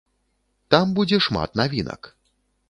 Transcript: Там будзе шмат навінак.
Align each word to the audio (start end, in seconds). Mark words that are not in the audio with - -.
Там 0.75 0.95
будзе 0.99 1.19
шмат 1.27 1.61
навінак. 1.63 2.01